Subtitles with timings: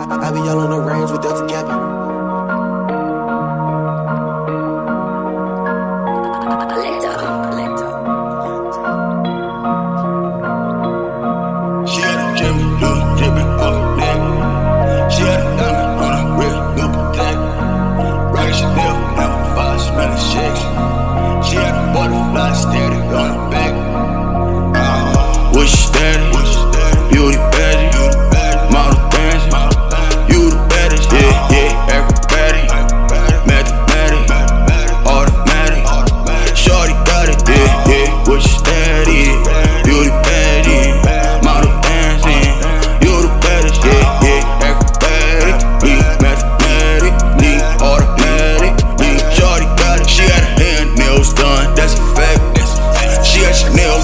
[0.00, 1.68] I, I be all on the range with Delta Gabby.
[12.20, 12.89] A Jimmy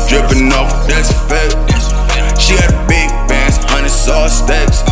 [0.05, 1.57] dripping off, that's a fact.
[2.37, 4.85] She had a big bands, hundred sauce stacks.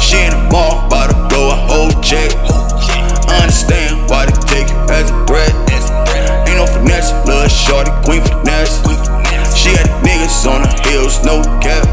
[0.00, 2.32] She in the mall, bout to blow a whole check.
[3.28, 5.52] Understand why they take it as a threat.
[6.48, 8.80] Ain't no finesse, little shorty, queen finesse.
[9.54, 11.84] She had niggas on her heels, no cap.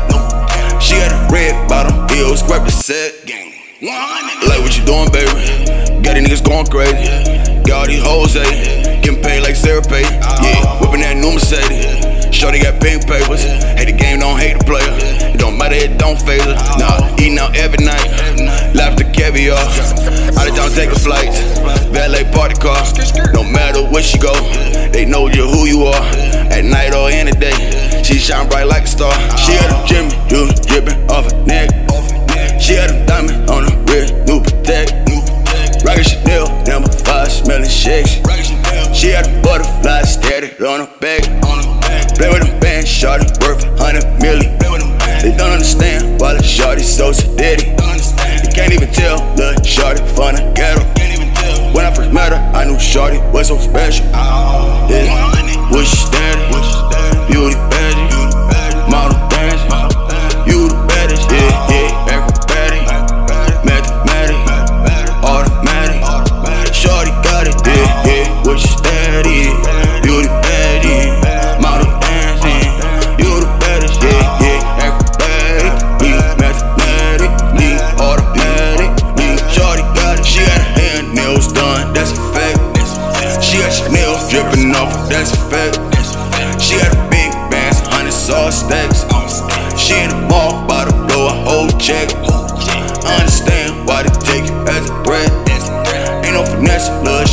[0.81, 3.13] She had a red bottom heels, grab the set.
[3.81, 6.02] Like what you doing, baby?
[6.02, 7.05] Got these niggas going crazy.
[7.67, 8.86] Got all these hoes, eh?
[9.02, 10.02] Getting paid like Sarah Pay.
[10.02, 12.34] Yeah, whipping that new Mercedes.
[12.34, 13.44] Shorty got pink papers.
[13.76, 14.86] Hate the game, don't hate the player.
[15.34, 16.56] It don't matter, it don't faze her.
[16.78, 18.06] Nah, eating out every night.
[18.75, 19.58] Laughter caviar.
[20.38, 21.34] Out of town, take a flight.
[21.90, 22.78] Valet party car.
[23.34, 24.34] No matter where she go,
[24.92, 26.03] they know you who you are.
[26.53, 29.14] At night or the day, she shine bright like a star.
[29.38, 30.52] She had a Jimmy, you
[40.66, 41.22] on her back.
[42.16, 44.58] Play with them bands, shorty worth a hundred million.
[45.22, 47.69] They don't understand why the shorty so steady.
[47.69, 50.81] You can't even tell the shorty from the ghetto.
[51.73, 54.05] When I first met her, I knew shorty was so special.
[54.08, 55.06] Yeah,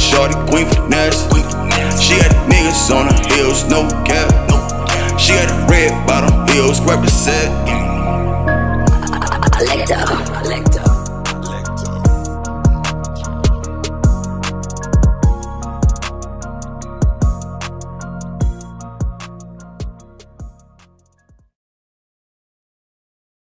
[0.05, 1.25] Shorty queen finesse.
[1.99, 4.29] She got niggas on her heels, no cap.
[5.19, 7.51] She had red bottom heels, represent.
[9.57, 10.74] I like